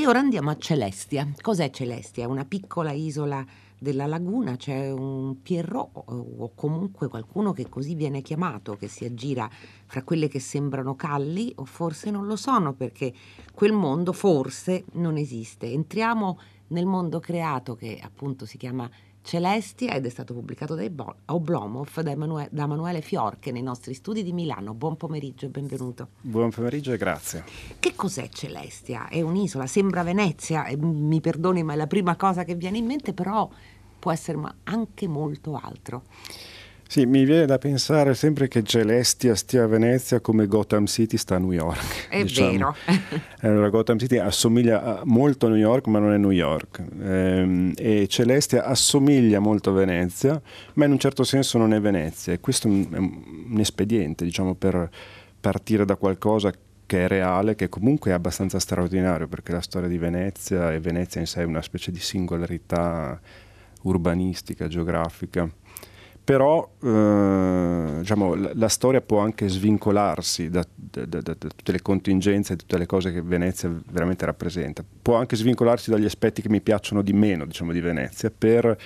[0.00, 1.30] E ora andiamo a Celestia.
[1.42, 2.26] Cos'è Celestia?
[2.26, 3.44] Una piccola isola
[3.78, 9.46] della laguna, c'è un Pierrot o comunque qualcuno che così viene chiamato, che si aggira
[9.84, 13.12] fra quelle che sembrano calli o forse non lo sono perché
[13.52, 15.70] quel mondo forse non esiste.
[15.70, 16.38] Entriamo
[16.68, 20.82] nel mondo creato che appunto si chiama Celestia ed è stato pubblicato da
[21.26, 24.74] Oblomov da, Emanuele, da Emanuele Fiorche nei nostri studi di Milano.
[24.74, 26.08] Buon pomeriggio e benvenuto.
[26.20, 27.44] Buon pomeriggio e grazie.
[27.78, 29.08] Che cos'è Celestia?
[29.08, 33.12] È un'isola, sembra Venezia, mi perdoni ma è la prima cosa che viene in mente,
[33.12, 33.48] però
[33.98, 36.04] può essere anche molto altro.
[36.90, 41.36] Sì, mi viene da pensare sempre che Celestia stia a Venezia come Gotham City sta
[41.36, 42.08] a New York.
[42.08, 42.50] È diciamo.
[42.50, 42.74] vero.
[43.42, 46.82] allora, Gotham City assomiglia molto a New York, ma non è New York.
[47.00, 50.42] Ehm, e Celestia assomiglia molto a Venezia,
[50.74, 52.32] ma in un certo senso non è Venezia.
[52.32, 52.88] E questo è un,
[53.50, 54.90] un espediente, diciamo, per
[55.40, 56.52] partire da qualcosa
[56.86, 61.20] che è reale, che comunque è abbastanza straordinario, perché la storia di Venezia e Venezia
[61.20, 63.20] in sé è una specie di singolarità
[63.82, 65.48] urbanistica, geografica
[66.30, 71.82] però eh, diciamo, la, la, storia può anche svincolarsi da, da, da, da, tutte le
[71.82, 74.84] contingenze e tutte le cose che Venezia veramente rappresenta.
[75.02, 78.78] Può anche svincolarsi dagli aspetti che mi piacciono di meno diciamo, di Venezia per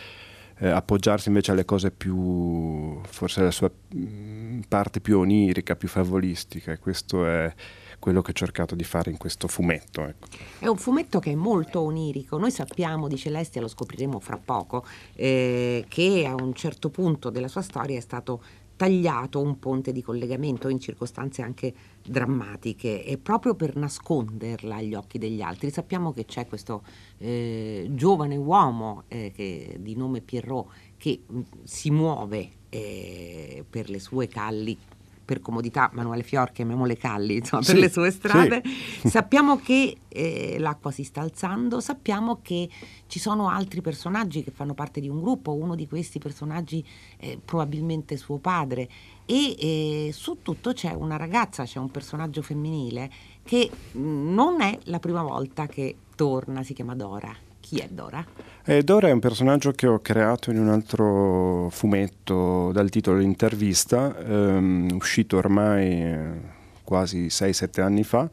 [0.57, 6.73] eh, appoggiarsi invece alle cose più, forse la sua mh, parte più onirica, più favolistica.
[6.73, 7.53] E questo è
[8.05, 10.03] quello che ho cercato di fare in questo fumetto.
[10.03, 10.27] Ecco.
[10.59, 12.37] È un fumetto che è molto onirico.
[12.37, 17.49] Noi sappiamo di Celestia, lo scopriremo fra poco, eh, che a un certo punto della
[17.49, 18.43] sua storia è stato
[18.77, 21.73] tagliato un ponte di collegamento in circostanze anche
[22.07, 25.71] drammatiche e proprio per nasconderla agli occhi degli altri.
[25.71, 26.83] Sappiamo che c'è questo
[27.17, 30.67] eh, giovane uomo eh, che, di nome Pierrot
[30.99, 34.77] che mh, si muove eh, per le sue calli
[35.25, 38.63] per comodità Manuele Fior, chiamiamole Calli, insomma, sì, per le sue strade.
[39.01, 39.09] Sì.
[39.09, 42.69] Sappiamo che eh, l'acqua si sta alzando, sappiamo che
[43.07, 46.85] ci sono altri personaggi che fanno parte di un gruppo, uno di questi personaggi
[47.17, 48.89] è probabilmente suo padre
[49.27, 53.11] e eh, su tutto c'è una ragazza, c'è un personaggio femminile
[53.43, 57.44] che non è la prima volta che torna, si chiama Dora.
[57.65, 58.23] Chi è Dora?
[58.67, 64.15] Eh, Dora è un personaggio che ho creato in un altro fumetto dal titolo Intervista,
[64.19, 66.31] ehm, uscito ormai eh,
[66.83, 68.29] quasi 6-7 anni fa.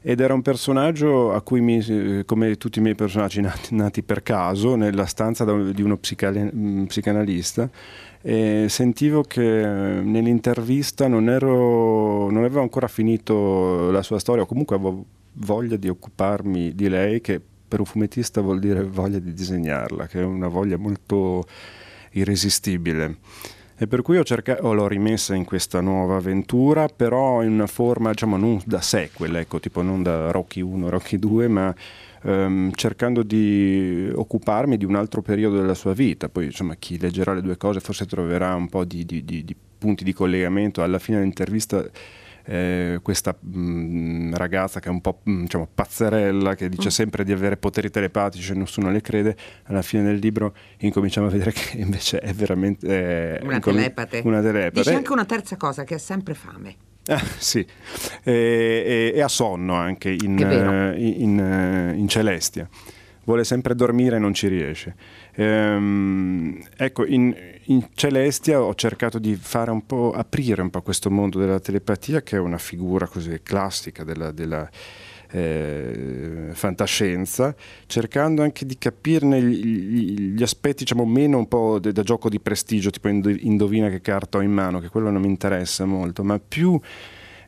[0.00, 4.04] Ed era un personaggio a cui, mi, eh, come tutti i miei personaggi nati, nati
[4.04, 7.68] per caso, nella stanza di uno mm, psicanalista,
[8.22, 14.46] e sentivo che eh, nell'intervista non, ero, non avevo ancora finito la sua storia, o
[14.46, 19.32] comunque avevo voglia di occuparmi di lei, che per un fumettista vuol dire voglia di
[19.32, 21.46] disegnarla, che è una voglia molto
[22.10, 23.18] irresistibile.
[23.78, 28.10] E per cui ho cercato, l'ho rimessa in questa nuova avventura, però in una forma,
[28.10, 31.74] diciamo, non da sequel, ecco, tipo non da Rocky 1, Rocky 2, ma
[32.22, 36.28] ehm, cercando di occuparmi di un altro periodo della sua vita.
[36.28, 39.56] Poi, insomma, chi leggerà le due cose forse troverà un po' di, di, di, di
[39.78, 40.82] punti di collegamento.
[40.82, 41.82] Alla fine dell'intervista
[42.44, 46.88] eh, questa mh, mm, ragazza che è un po' mh, mm, diciamo, pazzerella, che dice
[46.88, 46.90] mm.
[46.90, 51.30] sempre di avere poteri telepatici e nessuno le crede, alla fine del libro incominciamo a
[51.30, 54.22] vedere che invece è veramente eh, una, telepate.
[54.24, 54.80] una telepate.
[54.80, 56.76] Dice anche una terza cosa, che ha sempre fame.
[57.06, 57.66] Ah, sì,
[58.22, 62.68] e, e, e, ha sonno anche in, uh, in, uh, in Celestia
[63.24, 64.94] vuole sempre dormire e non ci riesce.
[65.34, 71.10] Ehm, ecco, in, in, Celestia ho cercato di fare un po', aprire un po' questo
[71.10, 74.68] mondo della telepatia, che è una figura così classica della, della
[75.32, 77.54] eh, fantascienza,
[77.86, 82.40] cercando anche di capirne gli, gli aspetti diciamo, meno un po' de, da gioco di
[82.40, 86.40] prestigio, tipo indovina che carta ho in mano, che quello non mi interessa molto, ma
[86.40, 86.78] più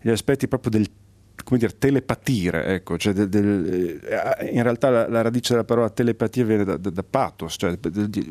[0.01, 0.89] gli aspetti proprio del
[1.45, 5.91] come dire, telepatire, ecco, cioè del, del, eh, in realtà la, la, radice della parola
[5.91, 7.77] telepatia viene da, da, da pathos, cioè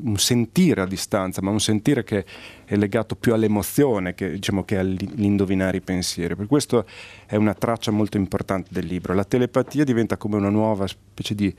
[0.03, 2.25] un sentire a distanza, ma un sentire che
[2.65, 6.35] è legato più all'emozione che, diciamo, che all'indovinare i pensieri.
[6.35, 6.85] Per questo
[7.25, 9.13] è una traccia molto importante del libro.
[9.13, 11.53] La telepatia diventa come una nuova specie di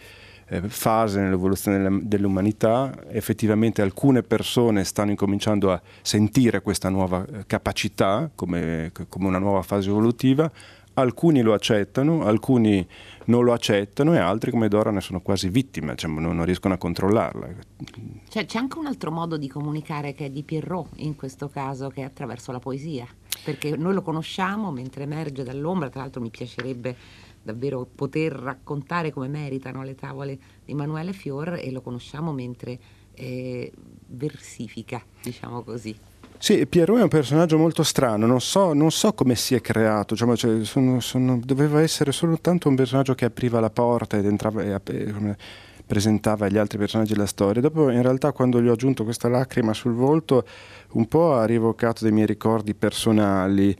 [0.52, 8.30] eh, fase nell'evoluzione dell'umanità, effettivamente alcune persone stanno incominciando a sentire questa nuova eh, capacità
[8.34, 10.50] come, come una nuova fase evolutiva,
[10.94, 12.86] alcuni lo accettano, alcuni
[13.26, 16.74] non lo accettano e altri come Dora ne sono quasi vittime, cioè non, non, riescono
[16.74, 17.48] a controllarla.
[18.28, 21.88] Cioè, c'è anche un altro modo di comunicare che è di Pierrot in questo caso,
[21.88, 23.06] che è attraverso la poesia,
[23.44, 26.96] perché noi lo conosciamo mentre emerge dall'ombra, tra l'altro mi piacerebbe
[27.42, 32.78] davvero poter raccontare come meritano le tavole di Emanuele Fior e lo conosciamo mentre
[33.14, 33.72] eh,
[34.06, 35.94] versifica, diciamo così.
[36.42, 40.14] Sì, Pierrot è un personaggio molto strano, non so, non so come si è creato,
[40.14, 44.60] diciamo, cioè, sono, sono, doveva essere soltanto un personaggio che apriva la porta ed entrava
[44.64, 45.36] e ap-
[45.86, 47.62] presentava gli altri personaggi della storia.
[47.62, 50.44] Dopo in realtà quando gli ho aggiunto questa lacrima sul volto
[50.94, 53.72] un po' ha rievocato dei miei ricordi personali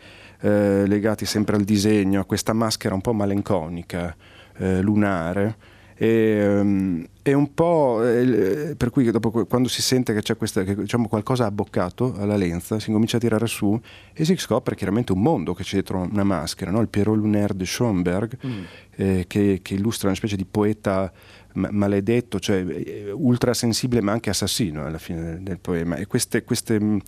[0.42, 4.14] eh, legati sempre al disegno, a questa maschera un po' malinconica,
[4.58, 5.56] eh, lunare
[5.94, 10.64] e, um, è un po' eh, per cui dopo quando si sente che c'è questa,
[10.64, 13.80] che, diciamo, qualcosa abboccato alla lenza, si comincia a tirare su
[14.12, 16.80] e si scopre chiaramente un mondo che c'è dietro una maschera, no?
[16.80, 18.62] il Pierrot Lunaire de Schoenberg, mm.
[18.96, 21.12] eh, che, che, illustra una specie di poeta
[21.54, 25.96] maledetto, cioè eh, ultrasensibile ma anche assassino alla fine del, del poema.
[25.96, 26.98] E queste, queste mm,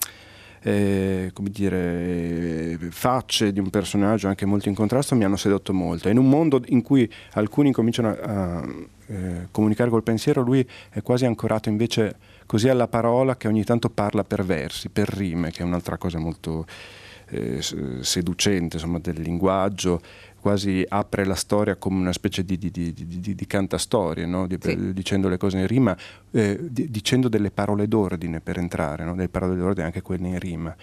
[0.67, 6.09] eh, come dire, facce di un personaggio anche molto in contrasto mi hanno sedotto molto.
[6.09, 8.15] in un mondo in cui alcuni cominciano a,
[8.57, 8.67] a
[9.05, 12.15] eh, comunicare col pensiero, lui è quasi ancorato invece
[12.47, 16.17] così alla parola che ogni tanto parla per versi, per rime, che è un'altra cosa
[16.17, 16.65] molto
[17.29, 17.61] eh,
[18.01, 20.01] seducente insomma, del linguaggio
[20.45, 22.93] quasi apre la storia come una specie di, di, di,
[23.33, 24.47] di cantastorie, no?
[24.59, 24.93] sì.
[24.93, 25.97] dicendo le cose in rima,
[26.29, 29.15] eh, dicendo delle parole d'ordine per entrare, no?
[29.15, 30.75] delle parole d'ordine anche quelle in rima.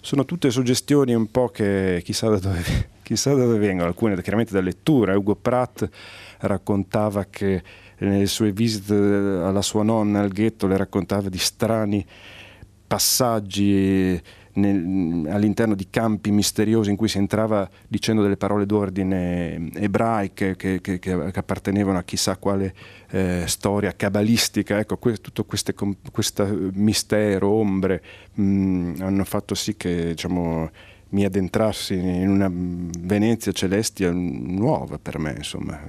[0.00, 2.62] Sono tutte suggestioni un po' che chissà da dove,
[3.02, 5.18] chissà da dove vengono, alcune chiaramente da lettura.
[5.18, 5.84] Ugo Pratt
[6.38, 7.60] raccontava che
[7.98, 12.06] nelle sue visite alla sua nonna al ghetto le raccontava di strani
[12.86, 14.22] passaggi
[14.54, 20.80] nel, all'interno di campi misteriosi in cui si entrava dicendo delle parole d'ordine ebraiche che,
[20.80, 22.74] che, che appartenevano a chissà quale
[23.10, 24.78] eh, storia cabalistica.
[24.78, 28.02] Ecco, que, tutto questo mistero, ombre,
[28.34, 30.70] mh, hanno fatto sì che diciamo,
[31.10, 35.80] mi addentrassi in una Venezia celestia nuova per me, insomma.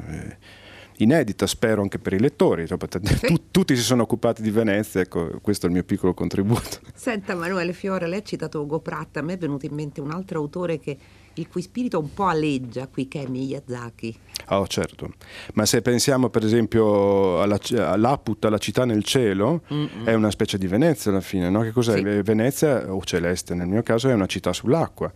[0.97, 2.65] Eh, inedita, spero anche per i lettori.
[2.67, 3.41] Sì.
[3.51, 6.79] tutti si sono occupati di Venezia, ecco, questo è il mio piccolo contributo.
[6.93, 10.11] Senta Emanuele Fiore, lei ha citato Ugo Pratt, a me è venuto in mente un
[10.11, 10.97] altro autore che
[11.35, 14.15] il cui spirito un po' aleggia qui, che è Miyazaki.
[14.49, 15.13] Oh, certo.
[15.53, 20.05] Ma se pensiamo per esempio alla, all'Aput, alla città nel cielo, Mm-mm.
[20.05, 21.61] è una specie di Venezia alla fine, no?
[21.61, 21.97] Che cos'è?
[21.97, 22.21] Sì.
[22.21, 25.11] Venezia, o Celeste nel mio caso, è una città sull'acqua.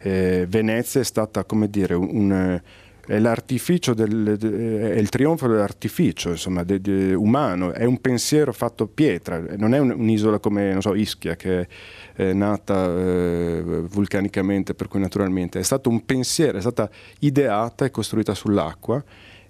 [0.00, 2.60] Eh, Venezia è stata, come dire, un, un
[3.08, 8.86] è l'artificio del, è il trionfo dell'artificio insomma, de, de, umano, è un pensiero fatto
[8.86, 11.66] pietra, non è un, un'isola come so, Ischia che
[12.12, 16.90] è nata eh, vulcanicamente, per cui naturalmente è stato un pensiero, è stata
[17.20, 19.02] ideata e costruita sull'acqua.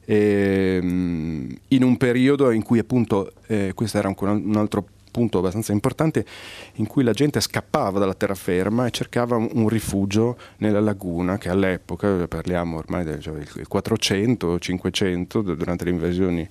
[0.04, 4.87] E, mm, in un periodo in cui appunto eh, questo era ancora un altro
[5.19, 6.25] punto abbastanza importante
[6.75, 12.29] in cui la gente scappava dalla terraferma e cercava un rifugio nella laguna che all'epoca,
[12.29, 16.49] parliamo ormai del cioè, 400-500 durante le invasioni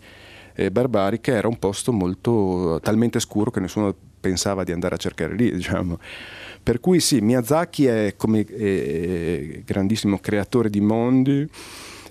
[0.54, 5.34] eh, barbariche, era un posto molto talmente scuro che nessuno pensava di andare a cercare
[5.34, 5.98] lì, diciamo.
[6.62, 11.50] Per cui sì, Miyazaki è come eh, grandissimo creatore di mondi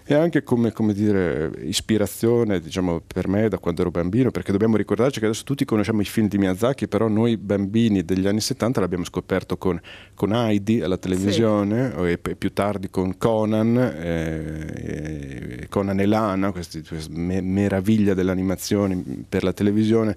[0.08, 4.76] e anche come, come dire, ispirazione diciamo, per me da quando ero bambino, perché dobbiamo
[4.76, 8.78] ricordarci che adesso tutti conosciamo i film di Miyazaki, però noi bambini degli anni 70
[8.78, 9.80] l'abbiamo scoperto con,
[10.14, 12.02] con Heidi alla televisione sì.
[12.02, 16.78] e, più tardi con Conan, eh, Conan e Lana, questa
[17.10, 20.16] me- meraviglia dell'animazione per la televisione,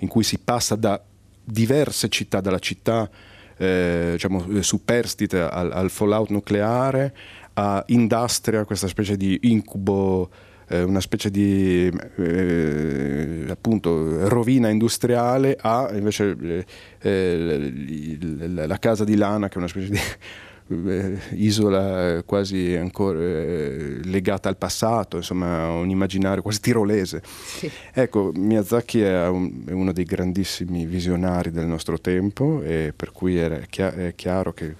[0.00, 1.02] in cui si passa da
[1.42, 3.08] diverse città, dalla città
[3.56, 7.14] eh, diciamo, superstite al, al fallout nucleare
[7.54, 10.30] a Industria, questa specie di incubo
[10.70, 16.64] eh, una specie di eh, appunto, rovina industriale a invece
[17.00, 19.98] eh, la casa di Lana che è una specie di
[20.88, 27.20] eh, isola quasi ancora eh, legata al passato, insomma un immaginario quasi tirolese.
[27.24, 27.70] Sì.
[27.92, 33.36] Ecco, Miyazaki è, un, è, uno dei grandissimi visionari del nostro tempo e per cui
[33.36, 34.76] è, chia- è chiaro che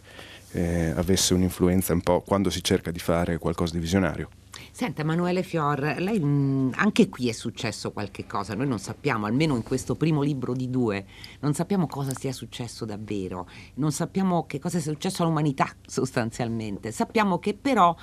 [0.53, 4.29] eh, avesse un'influenza un po' quando si cerca di fare qualcosa di visionario.
[4.73, 9.57] Senta Emanuele Fior, lei, mh, anche qui è successo qualche cosa, noi non sappiamo, almeno
[9.57, 11.05] in questo primo libro di due,
[11.41, 17.39] non sappiamo cosa sia successo davvero, non sappiamo che cosa sia successo all'umanità sostanzialmente, sappiamo
[17.39, 17.95] che però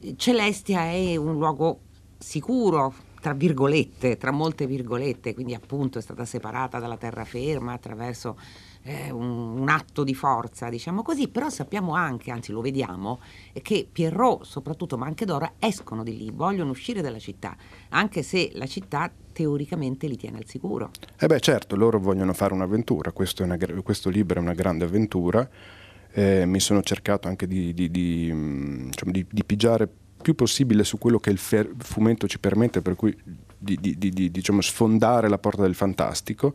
[0.00, 1.80] eh, Celestia è un luogo
[2.18, 8.36] sicuro, tra virgolette, tra molte virgolette, quindi appunto è stata separata dalla terraferma attraverso
[8.82, 13.20] eh, un, un, atto di forza, diciamo così, però sappiamo anche, anzi lo vediamo,
[13.62, 17.56] che Pierrot soprattutto, ma anche Dora, escono di lì, vogliono uscire dalla città,
[17.90, 20.90] anche se la città teoricamente li tiene al sicuro.
[21.18, 25.48] Eh beh certo, loro vogliono fare un'avventura, questo, una, questo libro è una grande avventura,
[26.12, 29.88] eh, mi sono cercato anche di, di, di, diciamo, di pigiare
[30.20, 33.16] più possibile su quello che il fumetto ci permette, per cui
[33.60, 36.54] di, di, di diciamo, sfondare la porta del fantastico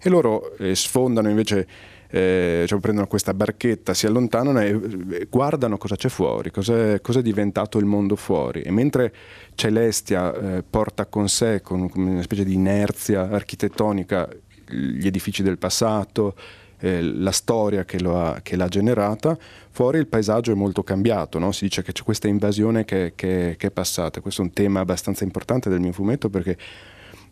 [0.00, 1.66] e loro eh, sfondano invece
[2.10, 7.78] eh, diciamo, prendono questa barchetta, si allontanano e guardano cosa c'è fuori, cosa è diventato
[7.78, 8.60] il mondo fuori.
[8.60, 9.14] E mentre
[9.54, 14.28] Celestia eh, porta con sé, con, con una specie di inerzia architettonica,
[14.68, 16.34] gli edifici del passato,
[16.82, 19.38] eh, la storia che, ha, che, l'ha generata,
[19.70, 21.52] fuori il paesaggio è molto cambiato, no?
[21.52, 24.80] si dice che c'è questa invasione che, che, che, è passata, questo è un tema
[24.80, 26.56] abbastanza importante del mio fumetto perché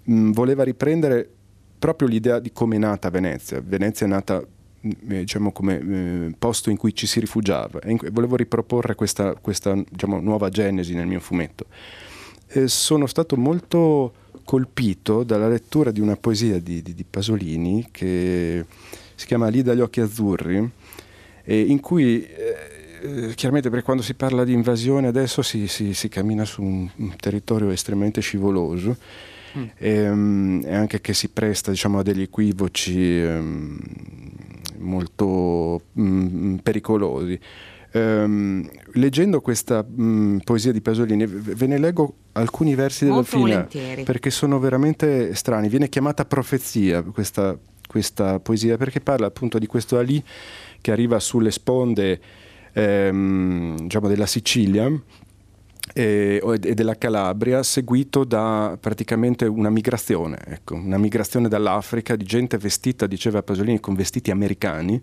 [0.04, 1.28] mh, voleva riprendere
[1.80, 3.60] proprio l'idea di come è nata Venezia.
[3.60, 4.40] Venezia è nata
[4.82, 10.20] diciamo come eh, posto in cui ci si rifugiava e volevo riproporre questa, questa diciamo,
[10.20, 11.66] nuova genesi nel mio fumetto.
[12.46, 14.12] E sono stato molto
[14.44, 18.64] colpito dalla lettura di una poesia di, di, di Pasolini che
[19.20, 20.70] si chiama Lì dagli occhi azzurri,
[21.44, 22.26] in cui
[23.02, 26.88] eh, chiaramente perché quando si parla di invasione adesso si, si, si cammina su un,
[26.96, 28.96] un, territorio estremamente scivoloso
[29.56, 29.64] mm.
[29.76, 33.78] e, um, e, anche che si presta diciamo, a degli equivoci um,
[34.78, 37.38] molto um, pericolosi.
[37.92, 43.66] Um, leggendo questa um, poesia di Pasolini ve ne leggo alcuni versi della fine
[44.04, 45.68] perché sono veramente strani.
[45.68, 47.58] Viene chiamata profezia questa
[47.90, 50.22] questa poesia perché parla appunto di questo Ali
[50.80, 52.20] che arriva sulle sponde
[52.72, 54.88] ehm, diciamo della Sicilia
[55.92, 62.58] e, e, della Calabria, seguito da praticamente una migrazione, ecco, una migrazione dall'Africa di gente
[62.58, 65.02] vestita, diceva Pasolini, con vestiti americani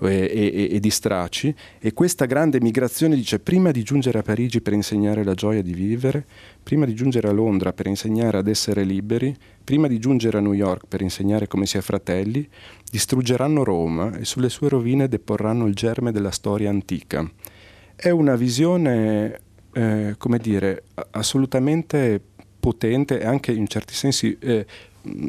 [0.00, 4.60] e, e, e, di stracci e questa grande migrazione dice prima di giungere a Parigi
[4.60, 6.24] per insegnare la gioia di vivere,
[6.62, 10.52] prima di giungere a Londra per insegnare ad essere liberi, prima di giungere a New
[10.52, 12.48] York per insegnare come si è fratelli,
[12.90, 17.28] distruggeranno Roma e sulle sue rovine deporranno il germe della storia antica.
[17.94, 19.40] È una visione,
[19.72, 22.20] eh, come dire, assolutamente
[22.58, 24.64] potente e anche in certi sensi eh,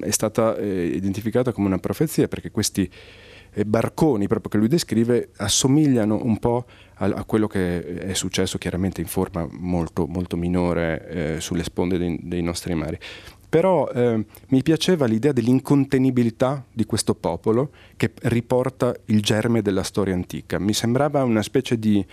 [0.01, 2.89] è stata eh, identificata come una profezia perché questi
[3.65, 9.01] barconi proprio che lui descrive assomigliano un po' a, a quello che è successo chiaramente
[9.01, 12.97] in forma molto, molto minore eh, sulle sponde dei, dei, nostri mari.
[13.47, 20.15] Però eh, mi piaceva l'idea dell'incontenibilità di questo popolo che riporta il germe della storia
[20.15, 20.59] antica.
[20.59, 22.05] Mi sembrava una specie di...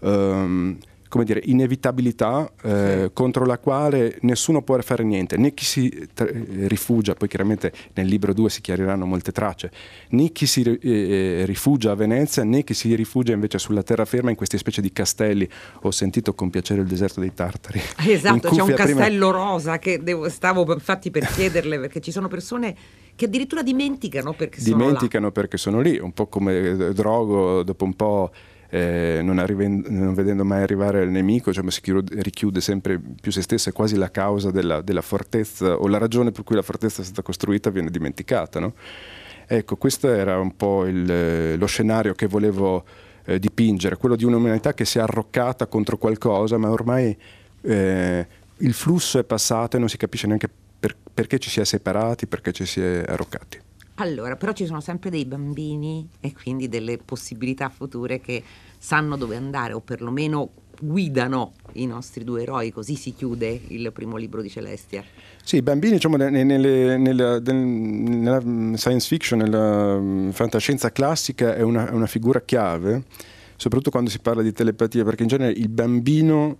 [0.00, 0.76] Um,
[1.14, 6.26] come dire, inevitabilità eh, contro la quale nessuno può fare niente, né chi si tra-
[6.66, 9.70] rifugia, poi chiaramente nel libro 2 si chiariranno molte tracce,
[10.08, 14.30] né chi si eh, eh, rifugia a Venezia, né chi si rifugia invece sulla terraferma
[14.30, 15.48] in queste specie di castelli.
[15.82, 17.80] Ho sentito con piacere il deserto dei Tartari.
[18.14, 19.44] Esatto, c'è un castello prima...
[19.44, 22.74] rosa che devo, stavo infatti per chiederle perché ci sono persone
[23.14, 27.84] che addirittura dimenticano perché dimenticano sono Dimenticano perché sono lì, un po' come Drogo dopo
[27.84, 28.32] un po'
[28.74, 33.30] eh, non, arrivendo, non, vedendo mai arrivare il nemico, cioè, si chiude, richiude sempre più
[33.30, 36.62] se stessa, è quasi la causa della, della, fortezza o la ragione per cui la
[36.62, 38.58] fortezza è stata costruita viene dimenticata.
[38.58, 38.74] No?
[39.46, 42.84] Ecco, questo era un po' il, lo scenario che volevo
[43.26, 47.16] eh, dipingere, quello di un'umanità che si è arroccata contro qualcosa, ma ormai
[47.60, 48.26] eh,
[48.56, 50.50] il flusso è passato e non si capisce neanche
[50.80, 53.63] per, perché ci si è separati, perché ci si è arroccati.
[53.96, 58.42] Allora, però ci sono sempre dei bambini e quindi delle possibilità future che
[58.76, 64.16] sanno dove andare o perlomeno guidano i nostri due eroi, così si chiude il primo
[64.16, 65.04] libro di Celestia.
[65.42, 68.40] Sì, i bambini diciamo, nelle, nella, nella,
[68.76, 73.04] science fiction, nella mm, fantascienza classica è una, è una figura chiave,
[73.56, 76.58] soprattutto quando si parla di telepatia, perché in genere il bambino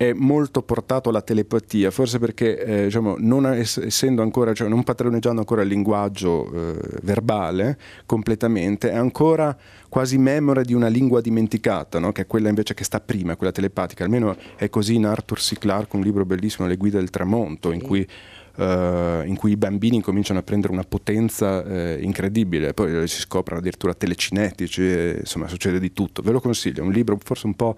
[0.00, 5.40] è molto portato alla telepatia, forse perché eh, diciamo, non essendo ancora, cioè non padroneggiando
[5.40, 7.76] ancora il linguaggio eh, verbale
[8.06, 9.54] completamente, è ancora
[9.90, 12.12] quasi memore di una lingua dimenticata, no?
[12.12, 14.02] che è quella invece che sta prima, quella telepatica.
[14.02, 15.58] Almeno è così in Arthur C.
[15.58, 18.06] Clarke, un libro bellissimo, Le guide del tramonto, in cui
[18.52, 23.60] Uh, in cui i bambini cominciano a prendere una potenza uh, incredibile, poi si scoprono
[23.60, 26.20] addirittura telecinetici, e, insomma succede di tutto.
[26.20, 27.76] Ve lo consiglio, è un libro forse un po'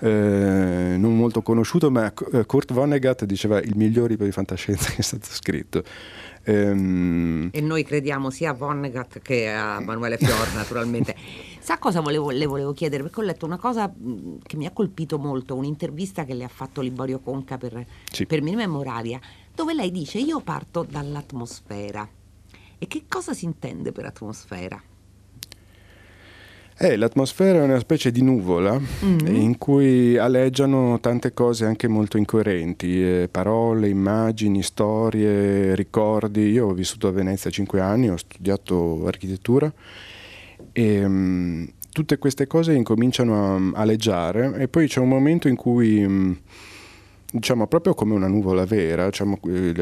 [0.00, 4.98] eh, non molto conosciuto, ma eh, Kurt Vonnegut diceva il miglior libro di fantascienza che
[5.00, 5.82] è stato scritto.
[6.44, 7.50] Ehm...
[7.52, 11.14] E noi crediamo sia a Vonnegut che a Manuele Fior, naturalmente.
[11.60, 13.02] Sa cosa volevo, le volevo chiedere?
[13.02, 13.92] Perché ho letto una cosa
[14.42, 18.24] che mi ha colpito molto, un'intervista che le ha fatto Liborio Conca per, sì.
[18.24, 19.20] per Minima Memoraria,
[19.54, 22.08] dove lei dice io parto dall'atmosfera.
[22.78, 24.80] E che cosa si intende per atmosfera?
[26.80, 29.34] Eh, l'atmosfera è una specie di nuvola mm-hmm.
[29.34, 36.50] in cui aleggiano tante cose anche molto incoerenti, eh, parole, immagini, storie, ricordi.
[36.50, 39.72] Io ho vissuto a Venezia cinque anni, ho studiato architettura
[40.70, 46.04] e um, tutte queste cose incominciano a aleggiare e poi c'è un momento in cui
[46.04, 46.38] um,
[47.30, 49.38] diciamo, proprio come una nuvola vera, diciamo,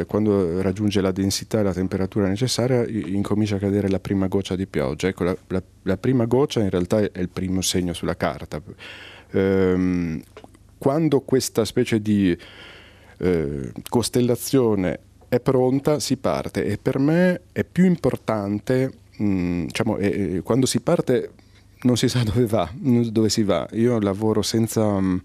[0.06, 4.66] quando raggiunge la densità e la temperatura necessaria incomincia a cadere la prima goccia di
[4.66, 5.08] pioggia.
[5.08, 8.60] Ecco, la, la, la prima goccia in realtà è il primo segno sulla carta.
[9.30, 10.20] Ehm,
[10.78, 12.36] quando questa specie di
[13.18, 14.98] eh, costellazione
[15.28, 20.66] è pronta, si parte e per me è più importante, mh, mm, diciamo, eh, quando
[20.66, 21.30] si parte
[21.82, 23.68] non si sa dove va, dove si va.
[23.72, 24.98] Io lavoro senza...
[24.98, 25.18] Mh, mm,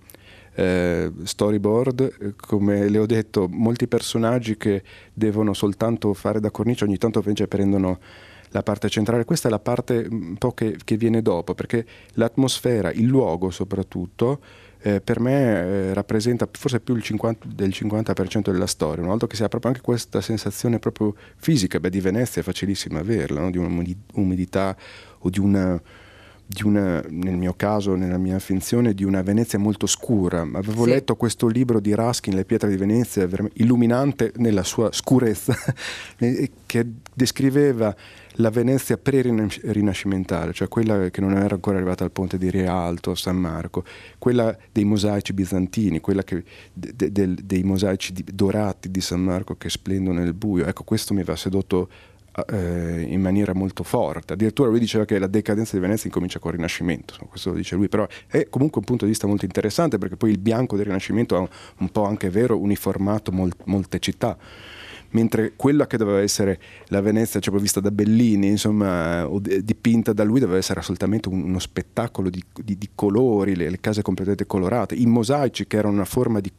[0.54, 6.98] eh, storyboard, come le ho detto, molti personaggi che devono soltanto fare da cornice ogni
[6.98, 8.00] tanto invece prendono
[8.52, 12.92] la parte centrale, questa è la parte un po' che, che viene dopo, perché l'atmosfera,
[12.92, 14.42] il luogo soprattutto,
[14.82, 19.36] eh, per me eh, rappresenta forse più 50, del 50% della storia, una volta che
[19.36, 23.52] si ha proprio anche questa sensazione proprio fisica, beh di Venezia è facilissimo averla, no?
[23.52, 24.76] di un'umidità
[25.20, 25.82] o di una
[26.64, 30.42] una, nel mio caso, nella mia finzione, di una Venezia molto scura.
[30.42, 30.90] Avevo sì.
[30.90, 35.56] letto questo libro di Raskin, Le pietre di Venezia, illuminante nella sua scurezza,
[36.66, 37.96] che descriveva
[38.36, 43.38] la Venezia pre-rinascimentale, cioè quella che non era ancora arrivata al ponte di Rialto, San
[43.38, 43.84] Marco,
[44.18, 46.44] quella dei mosaici bizantini, quella che,
[46.74, 50.66] de, de, dei mosaici dorati di San Marco che splendono nel buio.
[50.66, 51.90] Ecco, questo mi aveva sedotto
[52.48, 54.34] eh, in maniera molto forte.
[54.34, 57.90] Addirittura lui diceva che la decadenza di Venezia incomincia col Rinascimento, questo lo dice lui,
[57.90, 61.36] però è comunque un punto di vista molto interessante perché poi il bianco del Rinascimento
[61.38, 61.48] ha
[61.78, 64.38] un po' anche vero uniformato mol- molte città
[65.12, 69.28] mentre quella che doveva essere la Venezia cioè, vista da Bellini, insomma,
[69.62, 74.02] dipinta da lui, doveva essere assolutamente uno spettacolo di, di, di colori, le, le, case
[74.02, 76.52] completamente colorate, i mosaici che erano una forma di,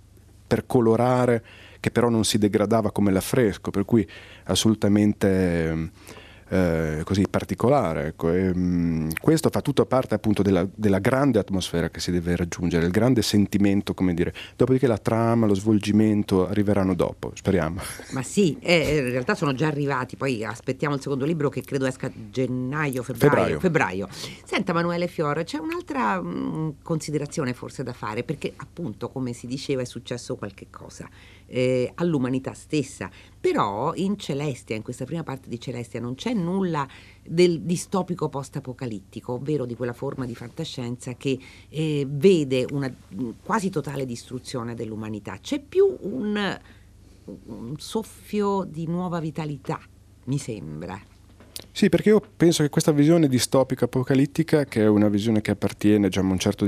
[0.47, 1.43] per colorare
[1.82, 4.08] che però non si degradava come l'affresco, per cui
[4.44, 5.90] assolutamente
[6.52, 8.08] eh, così particolare.
[8.08, 8.30] Ecco.
[8.30, 12.36] E, mh, mm, questo fa tutto parte appunto della, della, grande atmosfera che si deve
[12.36, 14.34] raggiungere, il grande sentimento, come dire.
[14.54, 17.80] Dopodiché la trama, lo svolgimento arriveranno dopo, speriamo.
[18.12, 21.86] Ma sì, eh, in realtà sono già arrivati, poi aspettiamo il secondo libro che credo
[21.86, 23.58] esca gennaio, febbraio.
[23.58, 23.58] febbraio.
[23.58, 24.08] febbraio.
[24.44, 29.46] Senta Manuele Fiore, c'è un'altra mh, mm, considerazione forse da fare, perché appunto, come si
[29.46, 31.08] diceva, è successo qualche cosa
[31.52, 33.11] eh, all'umanità stessa.
[33.38, 36.88] Però in Celestia, in questa prima parte di Celestia, non c'è nulla
[37.23, 41.38] del distopico post-apocalittico, ovvero di quella forma di fantascienza che
[41.69, 42.93] eh, vede una
[43.43, 45.38] quasi totale distruzione dell'umanità.
[45.41, 46.58] C'è più un,
[47.25, 49.78] un soffio di nuova vitalità,
[50.25, 51.00] mi sembra.
[51.75, 56.08] Sì, perché io penso che questa visione distopica apocalittica, che è una visione che appartiene
[56.08, 56.67] diciamo, a un certo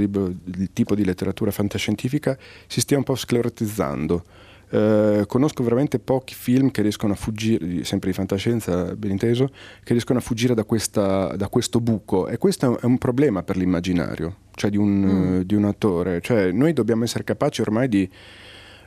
[0.73, 4.25] tipo di letteratura fantascientifica, si stia un po' sclerotizzando.
[4.70, 9.48] Eh, conosco veramente pochi film che riescono a fuggire, sempre di fantascienza ben inteso,
[9.83, 13.57] che riescono a fuggire da, questa, da questo buco e questo è un problema per
[13.57, 15.40] l'immaginario, cioè di un, mm.
[15.42, 16.20] di un attore.
[16.20, 18.11] Cioè, noi dobbiamo essere capaci ormai di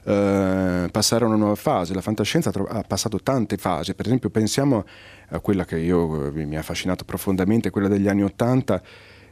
[0.08, 1.94] Uh, passare a una nuova fase.
[1.94, 4.86] La fantascienza ha passato tante fasi, per esempio pensiamo
[5.32, 8.82] a quella che io, mi ha affascinato profondamente, quella degli anni Ottanta,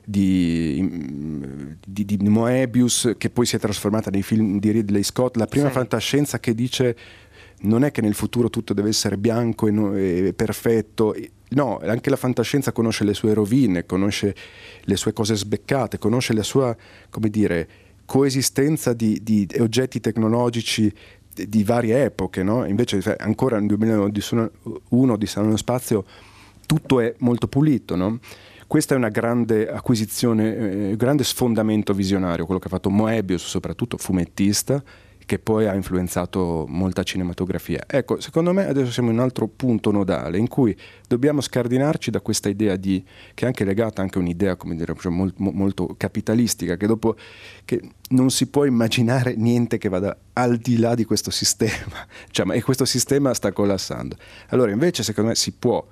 [0.05, 5.47] di, di, di, Moebius che poi si è trasformata nei film di Ridley Scott, la
[5.47, 5.73] prima sì.
[5.73, 6.95] fantascienza che dice
[7.61, 11.15] non è che nel futuro tutto deve essere bianco e, no, e perfetto,
[11.49, 14.35] no, anche la fantascienza conosce le sue rovine, conosce
[14.81, 16.75] le sue cose sbeccate, conosce la sua,
[17.09, 17.67] come dire,
[18.05, 20.93] coesistenza di, di oggetti tecnologici
[21.33, 22.65] di varie epoche, no?
[22.65, 26.05] invece ancora nel 2001 di Salone Spazio
[26.65, 27.95] tutto è molto pulito.
[27.95, 28.19] No?
[28.67, 33.97] Questa è una grande acquisizione, eh, grande sfondamento visionario, quello che ha fatto Moebius, soprattutto
[33.97, 34.83] fumettista,
[35.25, 37.83] che poi ha influenzato molta cinematografia.
[37.87, 40.75] Ecco, secondo me adesso siamo in un altro punto nodale in cui
[41.07, 45.11] dobbiamo scardinarci da questa idea di, che è anche legata anche a un'idea, dire, cioè
[45.11, 47.15] molto, molto capitalistica, che dopo
[47.65, 52.55] che non si può immaginare niente che vada al di là di questo sistema, cioè,
[52.55, 54.15] e questo sistema sta collassando.
[54.49, 55.85] Allora invece secondo me si può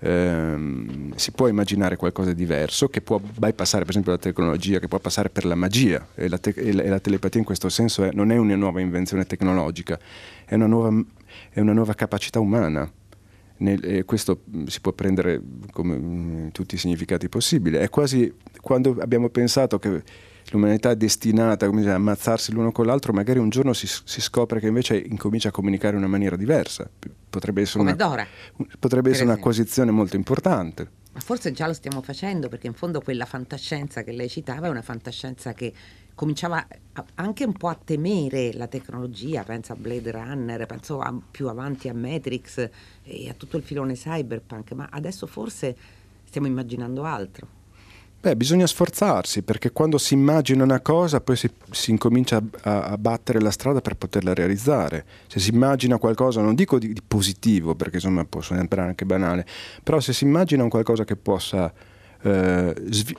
[0.00, 4.88] ehm, si può immaginare qualcosa di diverso che può bypassare per esempio la tecnologia, che
[4.88, 7.68] può passare per la magia e la, te- e la, e la telepatia in questo
[7.68, 9.98] senso è, non è una nuova invenzione tecnologica,
[10.44, 11.04] è una nuova,
[11.50, 12.90] è una nuova capacità umana.
[13.60, 17.76] Nel, questo si può prendere come in tutti i significati possibili.
[17.76, 20.02] È quasi quando abbiamo pensato che
[20.52, 24.60] l'umanità è destinata dire, a ammazzarsi l'uno con l'altro, magari un giorno si, si, scopre
[24.60, 26.88] che invece incomincia a comunicare in una maniera diversa.
[27.30, 28.26] Potrebbe essere, Come una, Dora,
[28.78, 30.90] potrebbe essere un'acquisizione molto importante.
[31.12, 34.70] Ma forse già lo stiamo facendo, perché in fondo quella fantascienza che lei citava è
[34.70, 35.72] una fantascienza che
[36.14, 36.66] cominciava
[37.14, 41.88] anche un po' a temere la tecnologia, penso a Blade Runner, penso a, più avanti
[41.88, 42.68] a Matrix
[43.04, 45.76] e a tutto il filone cyberpunk, ma adesso forse
[46.24, 47.57] stiamo immaginando altro.
[48.20, 52.98] Beh, bisogna sforzarsi perché quando si immagina una cosa poi si, si incomincia a, a,
[52.98, 55.04] battere la strada per poterla realizzare.
[55.28, 59.46] Se si immagina qualcosa, non dico di, di positivo perché insomma può sembrare anche banale,
[59.84, 61.72] però se si immagina un qualcosa che possa
[62.22, 62.74] eh,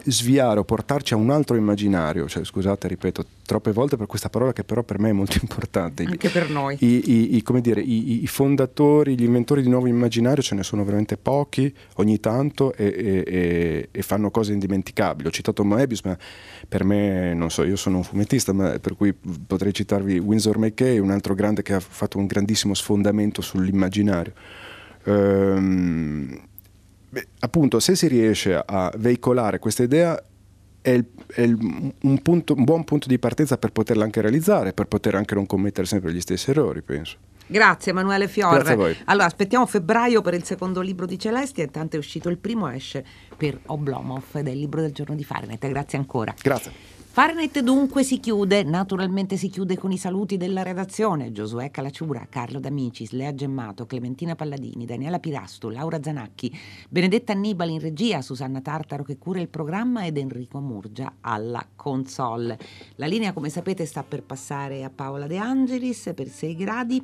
[0.06, 4.54] sviare o portarci a un altro immaginario, cioè, scusate, ripeto troppe volte per questa parola
[4.54, 6.04] che però per me è molto importante.
[6.04, 6.78] Anche per noi.
[6.80, 10.84] I, i, i, come dire, i, fondatori, gli inventori di nuovo immaginario ce ne sono
[10.84, 15.28] veramente pochi ogni tanto e, e, e, e, fanno cose indimenticabili.
[15.28, 16.18] Ho citato Moebius, ma
[16.68, 21.00] per me, non so, io sono un fumettista, ma per cui potrei citarvi Winsor McKay,
[21.00, 24.34] un altro grande che ha fatto un grandissimo sfondamento sull'immaginario.
[25.06, 26.49] Um,
[27.10, 30.22] Beh, appunto, se si riesce a veicolare questa idea
[30.82, 34.74] è, il, è il, un, punto, un, buon punto di partenza per poterla anche realizzare,
[34.74, 37.18] per poter anche non commettere sempre gli stessi errori, penso.
[37.48, 38.98] Grazie Emanuele Fiorre.
[39.06, 43.04] Allora, aspettiamo febbraio per il secondo libro di Celestia, intanto è uscito il primo, esce
[43.36, 45.68] per Oblomov ed è il libro del giorno di Fahrenheit.
[45.68, 46.34] Grazie ancora.
[46.40, 46.99] Grazie.
[47.12, 52.60] Fahrenheit dunque si chiude, naturalmente si chiude con i saluti della redazione, Giosuè Calacciura, Carlo
[52.60, 56.56] D'Amicis, Lea Gemmato, Clementina Palladini, Daniela Pirastu, Laura Zanacchi,
[56.88, 62.58] Benedetta Annibali in regia, Susanna Tartaro che cura il programma ed Enrico Murgia alla console.
[62.96, 67.02] La linea come sapete sta per passare a Paola De Angelis per 6 gradi.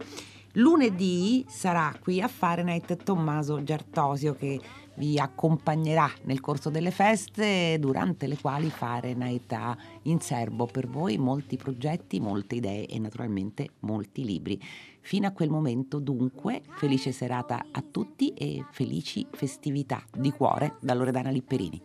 [0.54, 4.62] Lunedì sarà qui a Fahrenheit Tommaso Giartosio che
[4.98, 11.18] vi accompagnerà nel corso delle feste durante le quali Fahrenheit ha in serbo per voi
[11.18, 14.62] molti progetti, molte idee e naturalmente molti libri.
[15.02, 20.94] Fino a quel momento dunque felice serata a tutti e felici festività di cuore da
[20.94, 21.82] Loredana Lipperini.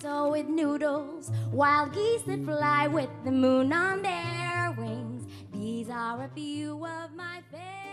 [0.00, 5.24] So with noodles, wild geese that fly with the moon on their wings.
[5.50, 7.83] These are a few of my favorites.